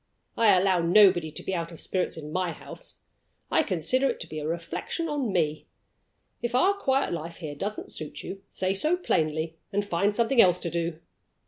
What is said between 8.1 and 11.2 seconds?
you, say so plainly, and find something else to do.